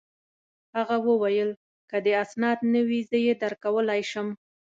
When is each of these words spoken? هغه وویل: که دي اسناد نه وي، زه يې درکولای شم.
هغه 0.75 0.95
وویل: 1.07 1.49
که 1.89 1.97
دي 2.05 2.13
اسناد 2.23 2.59
نه 2.73 2.81
وي، 2.87 2.99
زه 3.09 3.17
يې 3.25 3.33
درکولای 3.41 4.01
شم. 4.11 4.27